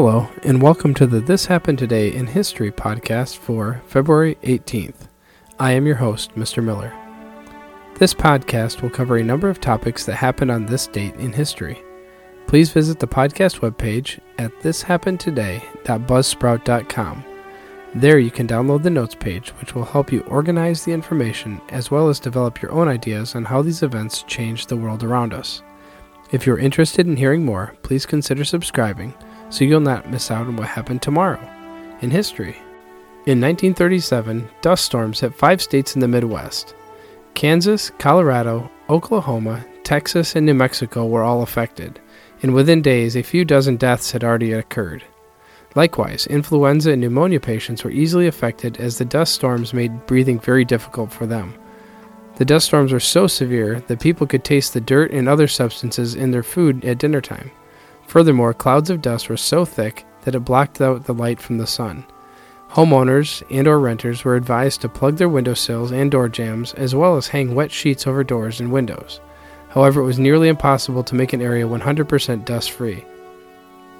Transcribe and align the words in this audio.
Hello, 0.00 0.28
and 0.44 0.62
welcome 0.62 0.94
to 0.94 1.08
the 1.08 1.18
This 1.18 1.46
Happened 1.46 1.80
Today 1.80 2.14
in 2.14 2.28
History 2.28 2.70
podcast 2.70 3.36
for 3.36 3.82
February 3.88 4.36
18th. 4.44 5.08
I 5.58 5.72
am 5.72 5.86
your 5.86 5.96
host, 5.96 6.36
Mr. 6.36 6.62
Miller. 6.62 6.92
This 7.96 8.14
podcast 8.14 8.80
will 8.80 8.90
cover 8.90 9.16
a 9.16 9.24
number 9.24 9.48
of 9.48 9.60
topics 9.60 10.06
that 10.06 10.14
happened 10.14 10.52
on 10.52 10.66
this 10.66 10.86
date 10.86 11.16
in 11.16 11.32
history. 11.32 11.82
Please 12.46 12.70
visit 12.70 13.00
the 13.00 13.08
podcast 13.08 13.58
webpage 13.58 14.20
at 14.38 14.52
thishappenedtoday.buzzsprout.com. 14.60 17.24
There 17.96 18.18
you 18.20 18.30
can 18.30 18.46
download 18.46 18.84
the 18.84 18.90
notes 18.90 19.16
page, 19.16 19.48
which 19.58 19.74
will 19.74 19.84
help 19.84 20.12
you 20.12 20.20
organize 20.28 20.84
the 20.84 20.92
information 20.92 21.60
as 21.70 21.90
well 21.90 22.08
as 22.08 22.20
develop 22.20 22.62
your 22.62 22.70
own 22.70 22.86
ideas 22.86 23.34
on 23.34 23.44
how 23.44 23.62
these 23.62 23.82
events 23.82 24.22
change 24.28 24.66
the 24.66 24.76
world 24.76 25.02
around 25.02 25.34
us. 25.34 25.64
If 26.30 26.46
you're 26.46 26.60
interested 26.60 27.08
in 27.08 27.16
hearing 27.16 27.44
more, 27.44 27.74
please 27.82 28.06
consider 28.06 28.44
subscribing 28.44 29.12
so 29.50 29.64
you'll 29.64 29.80
not 29.80 30.10
miss 30.10 30.30
out 30.30 30.46
on 30.46 30.56
what 30.56 30.68
happened 30.68 31.02
tomorrow 31.02 31.40
in 32.00 32.10
history. 32.10 32.56
In 33.26 33.40
1937, 33.40 34.48
dust 34.60 34.84
storms 34.84 35.20
hit 35.20 35.34
five 35.34 35.60
states 35.60 35.94
in 35.94 36.00
the 36.00 36.08
Midwest. 36.08 36.74
Kansas, 37.34 37.90
Colorado, 37.98 38.70
Oklahoma, 38.88 39.64
Texas, 39.84 40.34
and 40.34 40.46
New 40.46 40.54
Mexico 40.54 41.06
were 41.06 41.22
all 41.22 41.42
affected, 41.42 42.00
and 42.42 42.54
within 42.54 42.82
days, 42.82 43.16
a 43.16 43.22
few 43.22 43.44
dozen 43.44 43.76
deaths 43.76 44.12
had 44.12 44.24
already 44.24 44.52
occurred. 44.52 45.04
Likewise, 45.74 46.26
influenza 46.26 46.92
and 46.92 47.00
pneumonia 47.00 47.40
patients 47.40 47.84
were 47.84 47.90
easily 47.90 48.26
affected 48.26 48.78
as 48.78 48.98
the 48.98 49.04
dust 49.04 49.34
storms 49.34 49.74
made 49.74 50.06
breathing 50.06 50.40
very 50.40 50.64
difficult 50.64 51.12
for 51.12 51.26
them. 51.26 51.54
The 52.36 52.44
dust 52.44 52.66
storms 52.66 52.92
were 52.92 53.00
so 53.00 53.26
severe 53.26 53.80
that 53.88 54.00
people 54.00 54.26
could 54.26 54.44
taste 54.44 54.72
the 54.72 54.80
dirt 54.80 55.10
and 55.10 55.28
other 55.28 55.48
substances 55.48 56.14
in 56.14 56.30
their 56.30 56.42
food 56.42 56.84
at 56.84 56.98
dinner 56.98 57.20
time. 57.20 57.50
Furthermore, 58.08 58.54
clouds 58.54 58.88
of 58.88 59.02
dust 59.02 59.28
were 59.28 59.36
so 59.36 59.66
thick 59.66 60.06
that 60.22 60.34
it 60.34 60.40
blocked 60.40 60.80
out 60.80 61.04
the 61.04 61.12
light 61.12 61.40
from 61.40 61.58
the 61.58 61.66
sun. 61.66 62.04
Homeowners 62.70 63.42
and 63.50 63.68
or 63.68 63.78
renters 63.78 64.24
were 64.24 64.34
advised 64.34 64.80
to 64.80 64.88
plug 64.88 65.16
their 65.16 65.28
windowsills 65.28 65.92
and 65.92 66.10
door 66.10 66.28
jambs 66.28 66.72
as 66.74 66.94
well 66.94 67.16
as 67.16 67.28
hang 67.28 67.54
wet 67.54 67.70
sheets 67.70 68.06
over 68.06 68.24
doors 68.24 68.60
and 68.60 68.72
windows. 68.72 69.20
However, 69.68 70.00
it 70.00 70.06
was 70.06 70.18
nearly 70.18 70.48
impossible 70.48 71.04
to 71.04 71.14
make 71.14 71.34
an 71.34 71.42
area 71.42 71.66
100% 71.66 72.44
dust 72.46 72.70
free. 72.70 73.04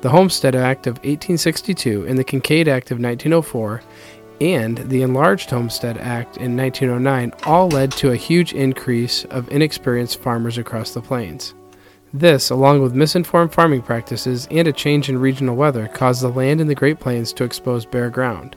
The 0.00 0.10
Homestead 0.10 0.56
Act 0.56 0.88
of 0.88 0.96
1862 0.96 2.04
and 2.08 2.18
the 2.18 2.24
Kincaid 2.24 2.66
Act 2.66 2.90
of 2.90 2.98
1904 2.98 3.82
and 4.40 4.78
the 4.78 5.02
Enlarged 5.02 5.48
Homestead 5.50 5.96
Act 5.98 6.38
in 6.38 6.56
1909 6.56 7.32
all 7.44 7.68
led 7.68 7.92
to 7.92 8.10
a 8.10 8.16
huge 8.16 8.52
increase 8.52 9.24
of 9.26 9.48
inexperienced 9.52 10.20
farmers 10.20 10.58
across 10.58 10.92
the 10.92 11.00
plains. 11.00 11.54
This, 12.14 12.50
along 12.50 12.82
with 12.82 12.94
misinformed 12.94 13.54
farming 13.54 13.82
practices 13.82 14.46
and 14.50 14.68
a 14.68 14.72
change 14.72 15.08
in 15.08 15.18
regional 15.18 15.56
weather, 15.56 15.88
caused 15.88 16.22
the 16.22 16.28
land 16.28 16.60
in 16.60 16.66
the 16.66 16.74
Great 16.74 17.00
Plains 17.00 17.32
to 17.32 17.44
expose 17.44 17.86
bare 17.86 18.10
ground. 18.10 18.54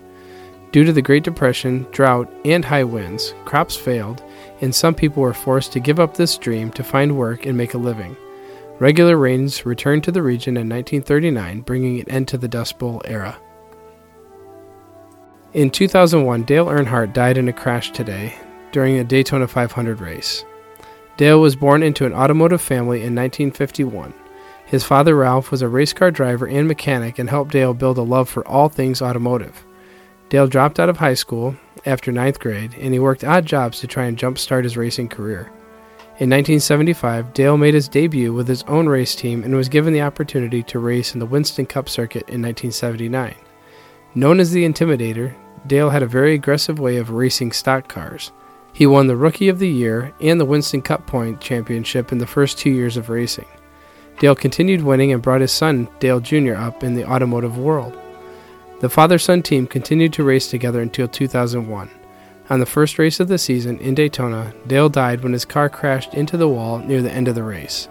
Due 0.74 0.84
to 0.84 0.92
the 0.92 1.02
Great 1.02 1.24
Depression, 1.24 1.88
drought, 1.92 2.30
and 2.44 2.66
high 2.66 2.84
winds, 2.84 3.34
crops 3.46 3.78
failed, 3.78 4.22
and 4.60 4.76
some 4.76 4.94
people 4.94 5.24
were 5.24 5.34
forced 5.34 5.72
to 5.72 5.80
give 5.80 6.02
up 6.02 6.16
this 6.16 6.38
dream 6.38 6.70
to 6.72 6.84
find 6.84 7.18
work 7.18 7.46
and 7.46 7.58
make 7.58 7.74
a 7.74 7.78
living. 7.78 8.18
Regular 8.80 9.16
rains 9.16 9.66
returned 9.66 10.04
to 10.04 10.12
the 10.12 10.22
region 10.22 10.58
in 10.58 10.68
1939, 10.68 11.62
bringing 11.62 12.02
an 12.02 12.10
end 12.10 12.28
to 12.28 12.38
the 12.38 12.50
Dust 12.50 12.78
Bowl 12.78 13.02
era. 13.06 13.38
In 15.54 15.70
2001, 15.70 16.44
Dale 16.44 16.66
Earnhardt 16.66 17.14
died 17.14 17.38
in 17.38 17.48
a 17.48 17.54
crash 17.54 17.92
today 17.92 18.36
during 18.74 18.98
a 18.98 19.06
Daytona 19.06 19.48
500 19.48 20.02
race. 20.02 20.44
Dale 21.18 21.40
was 21.40 21.56
born 21.56 21.82
into 21.82 22.06
an 22.06 22.14
automotive 22.14 22.62
family 22.62 22.98
in 22.98 23.16
1951. 23.16 24.14
His 24.66 24.84
father, 24.84 25.16
Ralph, 25.16 25.52
was 25.52 25.62
a 25.62 25.70
race 25.70 25.94
car 25.94 26.12
driver 26.12 26.48
and 26.48 26.68
mechanic 26.68 27.20
and 27.20 27.30
helped 27.30 27.52
Dale 27.52 27.74
build 27.74 27.98
a 27.98 28.02
love 28.02 28.28
for 28.28 28.46
all 28.48 28.68
things 28.68 29.02
automotive. 29.02 29.66
Dale 30.28 30.48
dropped 30.48 30.80
out 30.80 30.90
of 30.90 30.98
high 30.98 31.14
school 31.14 31.56
after 31.86 32.12
ninth 32.12 32.40
grade 32.40 32.76
and 32.80 32.94
he 32.94 33.00
worked 33.00 33.24
odd 33.24 33.46
jobs 33.46 33.80
to 33.80 33.88
try 33.88 34.06
and 34.06 34.18
jumpstart 34.18 34.64
his 34.64 34.76
racing 34.76 35.08
career. 35.08 35.52
In 36.18 36.30
1975, 36.30 37.34
Dale 37.34 37.58
made 37.58 37.74
his 37.74 37.88
debut 37.88 38.34
with 38.34 38.48
his 38.48 38.64
own 38.64 38.88
race 38.88 39.16
team 39.16 39.44
and 39.44 39.56
was 39.56 39.70
given 39.70 39.94
the 39.94 40.02
opportunity 40.02 40.64
to 40.64 40.80
race 40.80 41.14
in 41.14 41.20
the 41.20 41.26
Winston 41.26 41.66
Cup 41.66 41.88
circuit 41.88 42.24
in 42.30 42.42
1979. 42.42 43.36
Known 44.16 44.40
as 44.40 44.52
the 44.52 44.66
Intimidator, 44.66 45.36
Dale 45.68 45.90
had 45.90 46.04
a 46.04 46.08
very 46.08 46.34
aggressive 46.34 46.80
way 46.80 46.98
of 46.98 47.10
racing 47.10 47.52
stock 47.52 47.88
cars. 47.88 48.32
He 48.76 48.86
won 48.86 49.08
the 49.08 49.16
Rookie 49.16 49.48
of 49.48 49.60
the 49.60 49.70
Year 49.70 50.14
and 50.20 50.38
the 50.38 50.44
Winston 50.44 50.82
Cup 50.82 51.08
Point 51.08 51.40
Championship 51.40 52.12
in 52.12 52.18
the 52.18 52.28
first 52.28 52.58
two 52.58 52.70
years 52.70 52.98
of 52.98 53.08
racing. 53.08 53.46
Dale 54.20 54.36
continued 54.36 54.82
winning 54.82 55.14
and 55.14 55.22
brought 55.22 55.40
his 55.40 55.54
son, 55.54 55.88
Dale 56.00 56.20
Jr., 56.20 56.56
up 56.56 56.84
in 56.84 56.94
the 56.94 57.06
automotive 57.06 57.58
world. 57.58 57.98
The 58.82 58.90
father 58.90 59.18
son 59.18 59.44
team 59.44 59.66
continued 59.66 60.12
to 60.14 60.26
race 60.26 60.50
together 60.50 60.82
until 60.82 61.08
2001. 61.08 61.90
On 62.50 62.60
the 62.60 62.66
first 62.66 63.00
race 63.00 63.22
of 63.22 63.30
the 63.30 63.38
season 63.38 63.78
in 63.80 63.96
Daytona, 63.96 64.54
Dale 64.68 64.90
died 64.90 65.24
when 65.24 65.32
his 65.32 65.46
car 65.46 65.70
crashed 65.70 66.14
into 66.14 66.36
the 66.36 66.50
wall 66.50 66.80
near 66.80 67.02
the 67.02 67.14
end 67.14 67.30
of 67.30 67.36
the 67.36 67.44
race. 67.44 67.88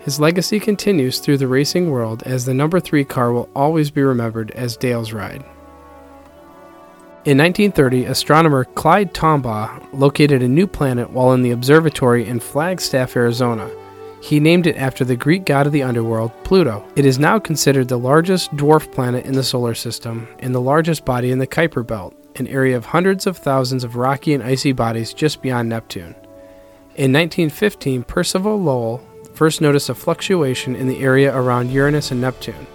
His 0.00 0.18
legacy 0.18 0.58
continues 0.58 1.18
through 1.18 1.36
the 1.36 1.46
racing 1.46 1.90
world 1.90 2.22
as 2.22 2.46
the 2.46 2.54
number 2.54 2.80
3 2.80 3.04
car 3.04 3.34
will 3.34 3.50
always 3.54 3.90
be 3.90 4.02
remembered 4.02 4.50
as 4.52 4.78
Dale's 4.78 5.12
ride. 5.12 5.44
In 7.24 7.38
1930, 7.38 8.06
astronomer 8.06 8.64
Clyde 8.64 9.14
Tombaugh 9.14 9.86
located 9.92 10.42
a 10.42 10.48
new 10.48 10.66
planet 10.66 11.08
while 11.10 11.32
in 11.34 11.42
the 11.42 11.52
observatory 11.52 12.26
in 12.26 12.40
Flagstaff, 12.40 13.14
Arizona. 13.14 13.70
He 14.20 14.40
named 14.40 14.66
it 14.66 14.74
after 14.74 15.04
the 15.04 15.14
Greek 15.14 15.44
god 15.44 15.68
of 15.68 15.72
the 15.72 15.84
underworld, 15.84 16.32
Pluto. 16.42 16.84
It 16.96 17.06
is 17.06 17.20
now 17.20 17.38
considered 17.38 17.86
the 17.86 17.96
largest 17.96 18.50
dwarf 18.56 18.90
planet 18.90 19.24
in 19.24 19.34
the 19.34 19.44
solar 19.44 19.72
system 19.72 20.26
and 20.40 20.52
the 20.52 20.60
largest 20.60 21.04
body 21.04 21.30
in 21.30 21.38
the 21.38 21.46
Kuiper 21.46 21.86
Belt, 21.86 22.12
an 22.34 22.48
area 22.48 22.76
of 22.76 22.86
hundreds 22.86 23.28
of 23.28 23.36
thousands 23.36 23.84
of 23.84 23.94
rocky 23.94 24.34
and 24.34 24.42
icy 24.42 24.72
bodies 24.72 25.14
just 25.14 25.42
beyond 25.42 25.68
Neptune. 25.68 26.16
In 26.96 27.12
1915, 27.12 28.02
Percival 28.02 28.60
Lowell 28.60 29.00
first 29.32 29.60
noticed 29.60 29.88
a 29.88 29.94
fluctuation 29.94 30.74
in 30.74 30.88
the 30.88 30.98
area 30.98 31.32
around 31.32 31.70
Uranus 31.70 32.10
and 32.10 32.20
Neptune. 32.20 32.66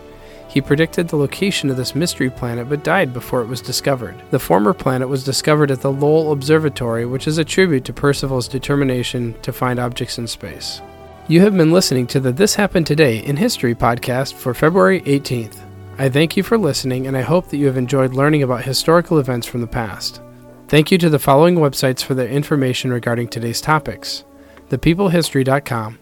He 0.47 0.62
predicted 0.62 1.08
the 1.08 1.18
location 1.18 1.69
of 1.69 1.78
this 1.78 1.96
mystery 1.96 2.30
planet 2.30 2.69
but 2.69 2.84
died 2.84 3.13
before 3.13 3.41
it 3.41 3.47
was 3.47 3.62
discovered. 3.62 4.16
The 4.31 4.40
former 4.40 4.74
planet 4.74 5.09
was 5.09 5.24
discovered 5.24 5.72
at 5.72 5.81
the 5.81 5.91
Lowell 5.91 6.31
Observatory, 6.31 7.06
which 7.06 7.28
is 7.28 7.38
a 7.38 7.46
tribute 7.46 7.84
to 7.85 7.94
Percival's 7.94 8.47
determination 8.47 9.35
to 9.41 9.52
find 9.52 9.80
objects 9.80 10.18
in 10.18 10.28
space. 10.28 10.81
You 11.28 11.41
have 11.41 11.58
been 11.58 11.72
listening 11.72 12.08
to 12.08 12.22
the 12.22 12.31
This 12.31 12.56
Happened 12.56 12.88
Today 12.88 13.18
in 13.18 13.35
History 13.35 13.75
podcast 13.75 14.34
for 14.34 14.53
February 14.53 15.02
18th. 15.02 15.58
I 16.00 16.09
thank 16.09 16.38
you 16.38 16.44
for 16.44 16.58
listening 16.58 17.08
and 17.08 17.18
I 17.18 17.22
hope 17.22 17.50
that 17.50 17.58
you 17.58 17.66
have 17.66 17.78
enjoyed 17.78 18.14
learning 18.14 18.44
about 18.44 18.64
historical 18.64 19.19
events 19.19 19.46
from 19.46 19.62
the 19.62 19.68
past. 19.68 20.22
Thank 20.69 20.91
you 20.91 20.97
to 21.00 21.09
the 21.09 21.19
following 21.19 21.56
websites 21.56 22.03
for 22.03 22.14
their 22.14 22.28
information 22.28 22.91
regarding 22.94 23.28
today's 23.28 23.62
topics 23.62 24.24
thepeoplehistory.com, 24.69 25.97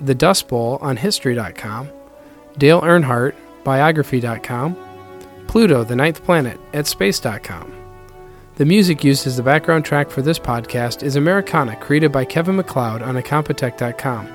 the 0.00 0.14
Dust 0.14 0.48
Bowl 0.48 0.78
on 0.80 0.96
history.com, 0.96 1.90
Dale 2.56 2.80
Earnhardt, 2.82 3.34
biography.com, 3.64 4.76
Pluto, 5.46 5.84
the 5.84 5.96
ninth 5.96 6.22
planet, 6.24 6.60
at 6.72 6.86
space.com. 6.86 7.72
The 8.56 8.64
music 8.64 9.02
used 9.02 9.26
as 9.26 9.36
the 9.36 9.42
background 9.42 9.84
track 9.84 10.10
for 10.10 10.22
this 10.22 10.38
podcast 10.38 11.02
is 11.02 11.16
Americana, 11.16 11.76
created 11.76 12.12
by 12.12 12.24
Kevin 12.24 12.56
MacLeod 12.56 13.02
on 13.02 13.16
Incompetech.com. 13.16 14.28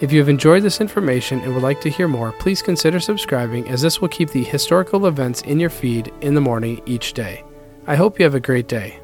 If 0.00 0.12
you 0.12 0.18
have 0.18 0.28
enjoyed 0.28 0.62
this 0.62 0.80
information 0.80 1.40
and 1.40 1.54
would 1.54 1.62
like 1.62 1.80
to 1.80 1.90
hear 1.90 2.08
more, 2.08 2.32
please 2.32 2.62
consider 2.62 3.00
subscribing 3.00 3.68
as 3.68 3.82
this 3.82 4.00
will 4.00 4.08
keep 4.08 4.30
the 4.30 4.44
historical 4.44 5.06
events 5.06 5.42
in 5.42 5.58
your 5.58 5.70
feed 5.70 6.12
in 6.20 6.34
the 6.34 6.40
morning 6.40 6.82
each 6.86 7.14
day. 7.14 7.44
I 7.86 7.96
hope 7.96 8.18
you 8.18 8.24
have 8.24 8.34
a 8.34 8.40
great 8.40 8.68
day. 8.68 9.03